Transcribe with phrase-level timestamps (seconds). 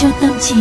[0.00, 0.54] cho tâm trí.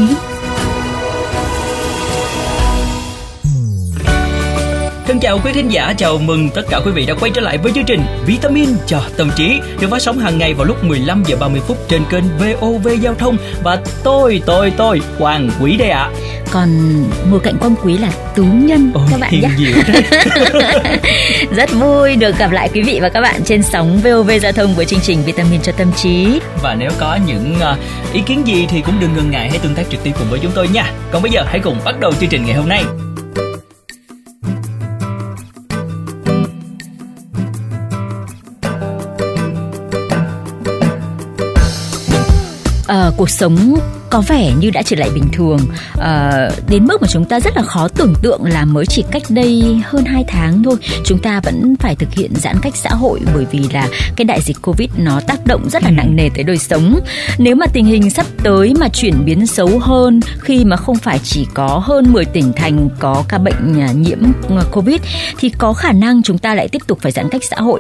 [5.17, 7.57] Thân chào quý thính giả, chào mừng tất cả quý vị đã quay trở lại
[7.57, 11.23] với chương trình Vitamin cho tâm trí được phát sóng hàng ngày vào lúc 15
[11.27, 15.89] giờ 30 phút trên kênh VOV Giao thông và tôi tôi tôi Hoàng Quý đây
[15.89, 15.99] ạ.
[15.99, 16.11] À.
[16.51, 16.69] Còn
[17.31, 19.49] ngồi cạnh Quang Quý là Tú Nhân Ôi, các bạn nhé.
[21.55, 24.75] Rất vui được gặp lại quý vị và các bạn trên sóng VOV Giao thông
[24.75, 26.39] với chương trình Vitamin cho tâm trí.
[26.63, 27.77] Và nếu có những ờ,
[28.13, 30.39] ý kiến gì thì cũng đừng ngần ngại hãy tương tác trực tiếp cùng với
[30.43, 30.91] chúng tôi nha.
[31.11, 32.83] Còn bây giờ hãy cùng bắt đầu chương trình ngày hôm nay.
[43.17, 43.77] Cuộc sống
[44.09, 45.59] có vẻ như đã trở lại bình thường.
[45.93, 49.23] Ờ, đến mức mà chúng ta rất là khó tưởng tượng là mới chỉ cách
[49.29, 50.75] đây hơn 2 tháng thôi
[51.05, 54.41] chúng ta vẫn phải thực hiện giãn cách xã hội bởi vì là cái đại
[54.41, 56.99] dịch covid nó tác động rất là nặng nề tới đời sống.
[57.37, 61.19] Nếu mà tình hình sắp tới mà chuyển biến xấu hơn khi mà không phải
[61.23, 65.01] chỉ có hơn 10 tỉnh thành có ca bệnh à, nhiễm à, covid
[65.37, 67.79] thì có khả năng chúng ta lại tiếp tục phải giãn cách xã hội.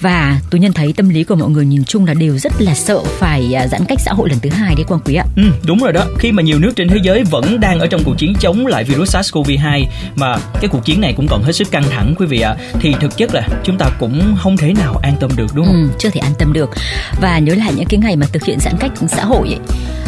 [0.00, 2.74] Và tôi nhận thấy tâm lý của mọi người nhìn chung là đều rất là
[2.74, 5.24] sợ phải à, giãn cách xã hội lần thứ hai đấy quang quý ạ.
[5.36, 6.04] Ừ, đúng rồi đó.
[6.18, 8.84] Khi mà nhiều nước trên thế giới vẫn đang ở trong cuộc chiến chống lại
[8.84, 9.84] virus SARS-CoV-2
[10.16, 12.56] mà cái cuộc chiến này cũng còn hết sức căng thẳng quý vị ạ.
[12.80, 15.74] Thì thực chất là chúng ta cũng không thể nào an tâm được đúng không?
[15.74, 16.70] Ừ, chưa thể an tâm được
[17.20, 19.58] và nhớ lại những cái ngày mà thực hiện giãn cách xã hội ấy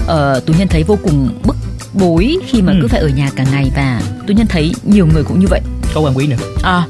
[0.06, 1.56] ờ, tú nhân thấy vô cùng bức
[1.94, 2.78] bối khi mà Ừ.
[2.82, 5.60] cứ phải ở nhà cả ngày và tú nhân thấy nhiều người cũng như vậy
[5.96, 6.36] Có quan quý nữa.
[6.62, 6.82] à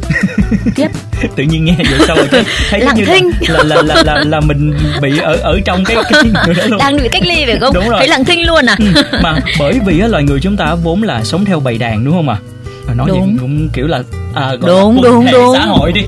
[0.75, 0.87] tiếp
[1.37, 2.27] Tự nhiên nghe vậy sao rồi
[2.71, 3.31] thấy, Lặng như thinh.
[3.49, 6.65] là, là, là, là, là, là mình bị ở ở trong cái cái người đó
[6.67, 6.79] luôn.
[6.79, 7.99] đang bị cách ly phải không Đúng rồi.
[7.99, 11.03] thấy lặng thinh luôn à Ừ, mà bởi vì á, loài người chúng ta vốn
[11.03, 12.37] là sống theo bầy đàn đúng không ạ?
[12.41, 12.45] À,
[12.95, 13.33] nói Đúng.
[13.33, 14.03] gì cũng kiểu là
[14.34, 15.55] à, gọi Đúng, là đúng, đúng.
[15.55, 16.01] xã hội đi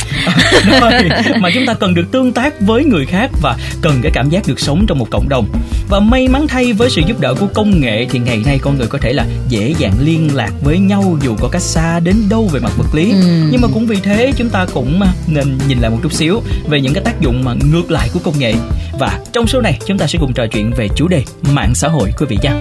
[1.41, 4.47] mà chúng ta cần được tương tác với người khác và cần cái cảm giác
[4.49, 5.49] được sống trong một cộng đồng
[5.89, 8.79] và may mắn thay với sự giúp đỡ của công nghệ thì ngày nay con
[8.79, 12.17] người có thể là dễ dàng liên lạc với nhau dù có cách xa đến
[12.31, 13.49] đâu về mặt vật lý Ừ.
[13.51, 16.43] nhưng mà cũng vì thế chúng ta cũng à, nên nhìn lại một chút xíu
[16.69, 18.55] về những cái tác dụng mà ngược lại của công nghệ
[19.01, 21.23] và trong số này chúng ta sẽ cùng trò chuyện về chủ đề
[21.55, 22.53] mạng xã hội quý vị nha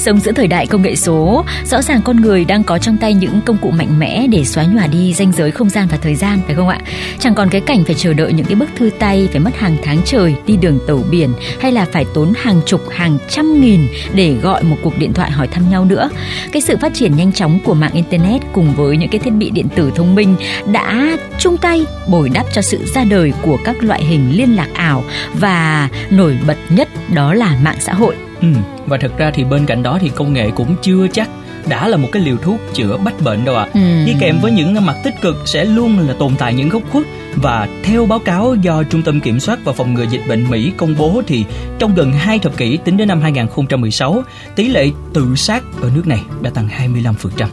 [0.00, 3.14] Sống giữa thời đại công nghệ số, rõ ràng con người đang có trong tay
[3.14, 6.14] những công cụ mạnh mẽ để xóa nhòa đi ranh giới không gian và thời
[6.14, 6.78] gian, phải không ạ?
[7.18, 9.76] Chẳng còn cái cảnh phải chờ đợi những cái bức thư tay phải mất hàng
[9.82, 13.86] tháng trời đi đường tàu biển hay là phải tốn hàng chục hàng trăm nghìn
[14.14, 16.10] để gọi một cuộc điện thoại hỏi thăm nhau nữa.
[16.52, 19.50] Cái sự phát triển nhanh chóng của mạng internet cùng với những cái thiết bị
[19.50, 20.36] điện tử thông minh
[20.72, 24.68] đã chung tay bồi đắp cho sự ra đời của các loại hình liên lạc
[24.74, 28.16] ảo và nổi bật nhất đó là mạng xã hội.
[28.40, 28.48] Ừ,
[28.86, 31.28] và thực ra thì bên cạnh đó thì công nghệ cũng chưa chắc
[31.68, 33.68] đã là một cái liều thuốc chữa bách bệnh đâu ạ.
[33.74, 33.80] Ừ.
[34.06, 37.04] Đi kèm với những mặt tích cực sẽ luôn là tồn tại những góc khuất
[37.36, 40.72] và theo báo cáo do Trung tâm Kiểm soát và Phòng ngừa Dịch bệnh Mỹ
[40.76, 41.44] công bố thì
[41.78, 44.22] trong gần 2 thập kỷ tính đến năm 2016,
[44.56, 47.46] tỷ lệ tự sát ở nước này đã tăng 25%.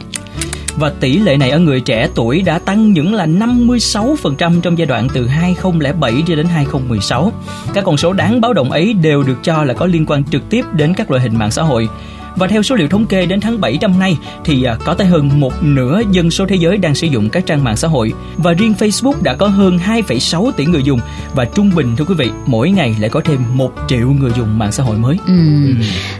[0.78, 4.86] Và tỷ lệ này ở người trẻ tuổi đã tăng những là 56% trong giai
[4.86, 7.32] đoạn từ 2007 cho đến 2016.
[7.74, 10.42] Các con số đáng báo động ấy đều được cho là có liên quan trực
[10.50, 11.88] tiếp đến các loại hình mạng xã hội.
[12.36, 15.06] Và theo số liệu thống kê đến tháng 7 năm nay thì à, có tới
[15.06, 18.12] hơn một nửa dân số thế giới đang sử dụng các trang mạng xã hội
[18.36, 21.00] và riêng Facebook đã có hơn 2,6 tỷ người dùng
[21.34, 24.58] và trung bình thưa quý vị mỗi ngày lại có thêm 1 triệu người dùng
[24.58, 25.16] mạng xã hội mới.
[25.26, 25.66] Ừ.
[25.66, 25.74] Ừ.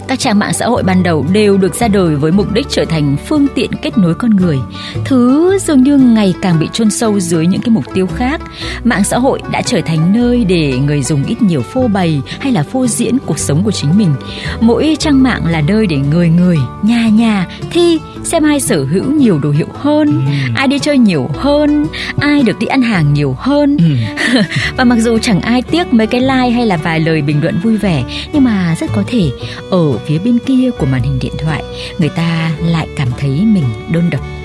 [0.09, 2.85] Các trang mạng xã hội ban đầu đều được ra đời với mục đích trở
[2.85, 4.59] thành phương tiện kết nối con người.
[5.05, 8.41] Thứ dường như ngày càng bị chôn sâu dưới những cái mục tiêu khác.
[8.85, 12.53] Mạng xã hội đã trở thành nơi để người dùng ít nhiều phô bày hay
[12.53, 14.15] là phô diễn cuộc sống của chính mình.
[14.61, 19.13] Mỗi trang mạng là nơi để người người, nhà nhà thi xem ai sở hữu
[19.13, 21.87] nhiều đồ hiệu hơn, ai đi chơi nhiều hơn,
[22.21, 23.77] ai được đi ăn hàng nhiều hơn.
[23.79, 24.19] Ừ.
[24.77, 27.61] và mặc dù chẳng ai tiếc mấy cái like hay là vài lời bình luận
[27.63, 29.31] vui vẻ nhưng mà rất có thể
[29.71, 31.65] ở phía bên kia của màn hình điện thoại
[31.99, 34.38] người ta lại cảm thấy mình đơn độc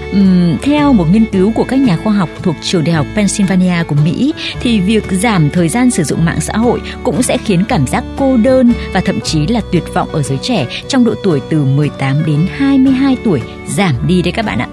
[0.62, 3.96] theo một nghiên cứu của các nhà khoa học thuộc trường đại học Pennsylvania của
[4.06, 7.88] Mỹ thì việc giảm thời gian sử dụng mạng xã hội cũng sẽ khiến cảm
[7.88, 11.42] giác cô đơn và thậm chí là tuyệt vọng ở giới trẻ trong độ tuổi
[11.50, 14.68] từ 18 đến 22 tuổi giảm đi đấy các bạn ạ.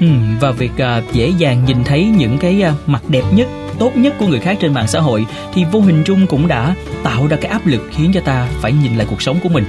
[0.00, 0.06] Ừ,
[0.40, 4.14] và việc à, dễ dàng nhìn thấy những cái à, mặt đẹp nhất tốt nhất
[4.18, 7.36] của người khác trên mạng xã hội thì vô hình chung cũng đã tạo ra
[7.36, 9.64] cái áp lực khiến cho ta phải nhìn lại cuộc sống của mình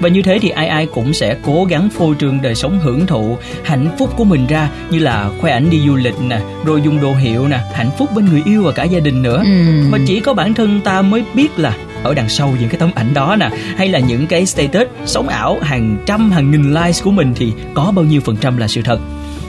[0.00, 3.06] và như thế thì ai ai cũng sẽ cố gắng phô trương đời sống hưởng
[3.06, 6.82] thụ hạnh phúc của mình ra như là khoe ảnh đi du lịch nè rồi
[6.84, 9.90] dùng đồ hiệu nè hạnh phúc bên người yêu và cả gia đình nữa Ừm.
[9.90, 12.90] mà chỉ có bản thân ta mới biết là ở đằng sau những cái tấm
[12.94, 17.02] ảnh đó nè hay là những cái status sống ảo hàng trăm hàng nghìn likes
[17.02, 19.00] của mình thì có bao nhiêu phần trăm là sự thật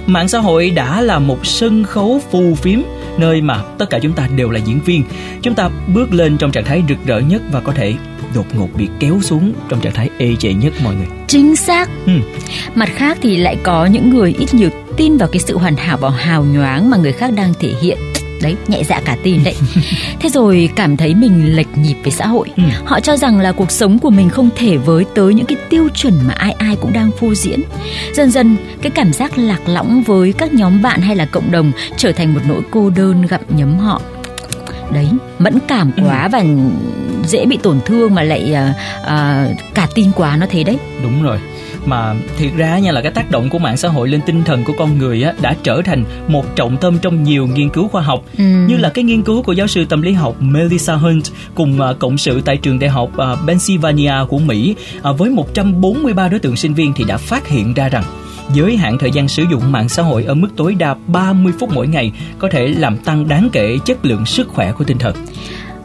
[0.05, 2.79] mạng xã hội đã là một sân khấu phù phiếm
[3.17, 5.03] nơi mà tất cả chúng ta đều là diễn viên.
[5.41, 7.93] Chúng ta bước lên trong trạng thái rực rỡ nhất và có thể
[8.35, 11.07] đột ngột bị kéo xuống trong trạng thái ê chề nhất mọi người.
[11.27, 11.89] Chính xác.
[12.05, 12.13] Ừ.
[12.75, 15.97] Mặt khác thì lại có những người ít nhiều tin vào cái sự hoàn hảo
[15.97, 17.97] và hào nhoáng mà người khác đang thể hiện
[18.43, 19.55] đấy nhẹ dạ cả tin đấy
[20.19, 22.63] thế rồi cảm thấy mình lệch nhịp với xã hội ừ.
[22.85, 25.87] họ cho rằng là cuộc sống của mình không thể với tới những cái tiêu
[25.95, 27.59] chuẩn mà ai ai cũng đang phô diễn
[28.13, 31.71] dần dần cái cảm giác lạc lõng với các nhóm bạn hay là cộng đồng
[31.97, 34.01] trở thành một nỗi cô đơn gặm nhấm họ
[34.91, 35.09] đấy
[35.39, 36.03] mẫn cảm ừ.
[36.05, 36.29] quá ừ.
[36.31, 36.43] và
[37.27, 41.23] dễ bị tổn thương mà lại uh, uh, cả tin quá nó thế đấy đúng
[41.23, 41.39] rồi
[41.85, 44.63] mà thiệt ra nha là cái tác động của mạng xã hội lên tinh thần
[44.63, 48.01] của con người á đã trở thành một trọng tâm trong nhiều nghiên cứu khoa
[48.01, 48.43] học ừ.
[48.43, 51.23] như là cái nghiên cứu của giáo sư tâm lý học Melissa Hunt
[51.55, 54.75] cùng uh, cộng sự tại trường đại học uh, Pennsylvania của Mỹ
[55.09, 58.03] uh, với 143 đối tượng sinh viên thì đã phát hiện ra rằng
[58.53, 61.69] giới hạn thời gian sử dụng mạng xã hội ở mức tối đa 30 phút
[61.73, 65.15] mỗi ngày có thể làm tăng đáng kể chất lượng sức khỏe của tinh thần.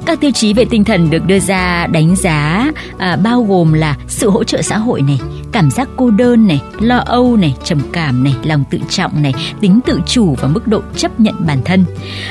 [0.07, 3.97] Các tiêu chí về tinh thần được đưa ra đánh giá à, bao gồm là
[4.07, 5.21] sự hỗ trợ xã hội này,
[5.59, 9.35] cảm giác cô đơn này, lo âu này, trầm cảm này, lòng tự trọng này,
[9.61, 11.85] tính tự chủ và mức độ chấp nhận bản thân.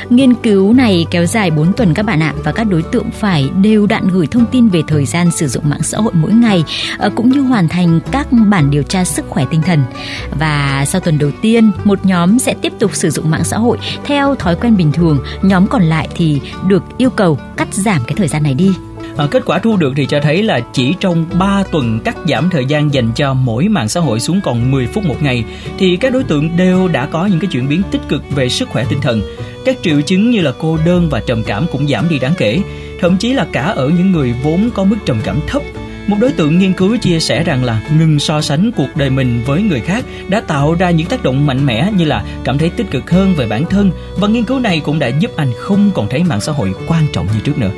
[0.10, 3.50] Nghiên cứu này kéo dài 4 tuần các bạn ạ và các đối tượng phải
[3.62, 6.64] đều đặn gửi thông tin về thời gian sử dụng mạng xã hội mỗi ngày
[6.98, 9.84] ờ, cũng như hoàn thành các bản điều tra sức khỏe tinh thần.
[10.40, 13.78] Và sau tuần đầu tiên, một nhóm sẽ tiếp tục sử dụng mạng xã hội
[14.04, 18.16] theo thói quen bình thường, nhóm còn lại thì được yêu cầu cắt giảm cái
[18.18, 18.74] thời gian này đi
[19.18, 22.50] À, kết quả thu được thì cho thấy là chỉ trong 3 tuần cắt giảm
[22.50, 25.44] thời gian dành cho mỗi mạng xã hội xuống còn 10 phút một ngày
[25.78, 28.70] thì các đối tượng đều đã có những cái chuyển biến tích cực về sức
[28.70, 29.22] khỏe tinh thần.
[29.66, 32.62] Các triệu chứng như là cô đơn và trầm cảm cũng giảm đi đáng kể,
[33.00, 35.62] thậm chí là cả ở những người vốn có mức trầm cảm thấp
[36.08, 39.44] một đối tượng nghiên cứu chia sẻ rằng là ngừng so sánh cuộc đời mình
[39.46, 42.70] với người khác đã tạo ra những tác động mạnh mẽ như là cảm thấy
[42.70, 45.92] tích cực hơn về bản thân và nghiên cứu này cũng đã giúp anh không
[45.94, 47.72] còn thấy mạng xã hội quan trọng như trước nữa.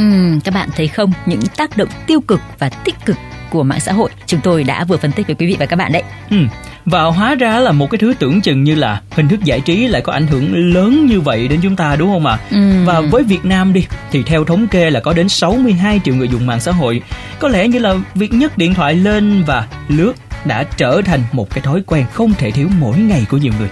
[0.00, 3.16] Uhm, các bạn thấy không, những tác động tiêu cực và tích cực
[3.50, 5.76] của mạng xã hội chúng tôi đã vừa phân tích với quý vị và các
[5.76, 6.02] bạn đấy.
[6.30, 6.36] Ừ.
[6.84, 9.88] Và hóa ra là một cái thứ tưởng chừng như là hình thức giải trí
[9.88, 12.32] lại có ảnh hưởng lớn như vậy đến chúng ta đúng không ạ?
[12.32, 12.44] À?
[12.50, 12.84] Ừ.
[12.84, 16.28] Và với Việt Nam đi thì theo thống kê là có đến 62 triệu người
[16.28, 17.02] dùng mạng xã hội.
[17.38, 20.12] Có lẽ như là việc nhấc điện thoại lên và lướt
[20.44, 23.68] đã trở thành một cái thói quen không thể thiếu mỗi ngày của nhiều người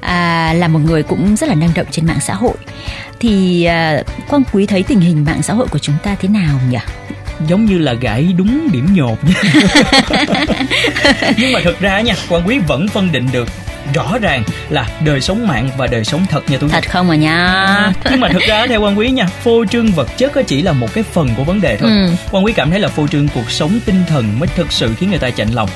[0.00, 2.54] à, là một người cũng rất là năng động trên mạng xã hội.
[3.20, 6.60] Thì à, quang quý thấy tình hình mạng xã hội của chúng ta thế nào
[6.70, 6.78] nhỉ?
[7.48, 9.18] Giống như là gãi đúng điểm nhột
[11.36, 13.48] nhưng mà thực ra nha quan quý vẫn phân định được
[13.94, 17.16] rõ ràng là đời sống mạng và đời sống thật nha tôi thật không à
[17.16, 20.62] nha à, nhưng mà thực ra theo quan quý nha phô trương vật chất chỉ
[20.62, 21.90] là một cái phần của vấn đề thôi.
[21.90, 22.10] Ừ.
[22.30, 25.10] quan quý cảm thấy là phô trương cuộc sống tinh thần mới thực sự khiến
[25.10, 25.68] người ta chạnh lòng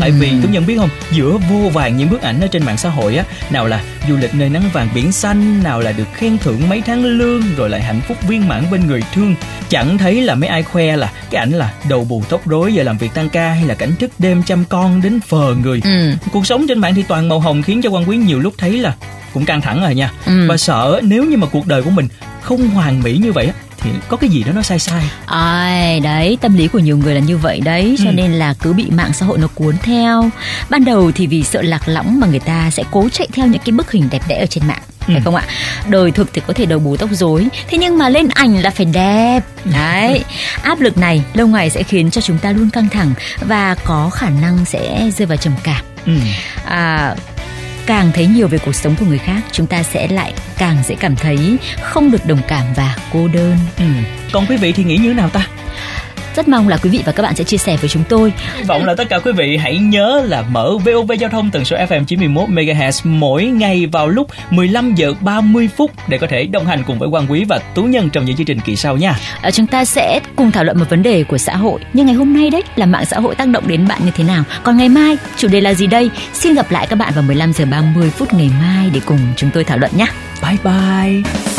[0.00, 2.78] tại vì tú nhân biết không giữa vô vàng những bức ảnh ở trên mạng
[2.78, 6.08] xã hội á nào là du lịch nơi nắng vàng biển xanh nào là được
[6.14, 9.34] khen thưởng mấy tháng lương rồi lại hạnh phúc viên mãn bên người thương
[9.68, 12.82] chẳng thấy là mấy ai khoe là cái ảnh là đầu bù tóc rối giờ
[12.82, 16.12] làm việc tăng ca hay là cảnh thức đêm chăm con đến phờ người ừ.
[16.32, 18.78] cuộc sống trên mạng thì toàn màu hồng khiến cho quan quý nhiều lúc thấy
[18.78, 18.94] là
[19.32, 20.48] cũng căng thẳng rồi nha ừ.
[20.48, 22.08] và sợ nếu như mà cuộc đời của mình
[22.40, 23.52] không hoàn mỹ như vậy
[23.82, 27.14] thì có cái gì đó nó sai sai à, đấy tâm lý của nhiều người
[27.14, 28.12] là như vậy đấy cho ừ.
[28.12, 30.30] nên là cứ bị mạng xã hội nó cuốn theo
[30.70, 33.62] ban đầu thì vì sợ lạc lõng mà người ta sẽ cố chạy theo những
[33.64, 35.20] cái bức hình đẹp đẽ ở trên mạng phải ừ.
[35.24, 35.44] không ạ
[35.88, 38.70] đời thực thì có thể đầu bù tóc rối thế nhưng mà lên ảnh là
[38.70, 40.24] phải đẹp đấy
[40.62, 44.10] áp lực này lâu ngày sẽ khiến cho chúng ta luôn căng thẳng và có
[44.10, 46.12] khả năng sẽ rơi vào trầm cảm ừ.
[46.64, 47.14] à,
[47.86, 50.94] càng thấy nhiều về cuộc sống của người khác, chúng ta sẽ lại càng dễ
[51.00, 53.84] cảm thấy không được đồng cảm và cô đơn ừ.
[54.32, 55.46] còn quý vị thì nghĩ như thế nào ta
[56.36, 58.32] rất mong là quý vị và các bạn sẽ chia sẻ với chúng tôi.
[58.56, 61.64] Hy vọng là tất cả quý vị hãy nhớ là mở VOV Giao thông tần
[61.64, 66.46] số FM 91 MHz mỗi ngày vào lúc 15 giờ 30 phút để có thể
[66.46, 68.96] đồng hành cùng với Quang Quý và Tú Nhân trong những chương trình kỳ sau
[68.96, 69.18] nha.
[69.42, 71.80] À, chúng ta sẽ cùng thảo luận một vấn đề của xã hội.
[71.92, 74.24] Nhưng ngày hôm nay đấy là mạng xã hội tác động đến bạn như thế
[74.24, 74.44] nào?
[74.62, 76.10] Còn ngày mai chủ đề là gì đây?
[76.32, 79.50] Xin gặp lại các bạn vào 15 giờ 30 phút ngày mai để cùng chúng
[79.50, 80.06] tôi thảo luận nhé.
[80.42, 81.51] Bye bye.